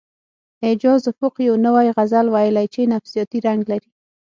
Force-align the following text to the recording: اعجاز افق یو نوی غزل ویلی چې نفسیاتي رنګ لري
اعجاز 0.65 1.01
افق 1.11 1.33
یو 1.47 1.55
نوی 1.65 1.87
غزل 1.97 2.27
ویلی 2.35 2.65
چې 2.73 2.81
نفسیاتي 2.93 3.37
رنګ 3.47 3.61
لري 3.71 3.89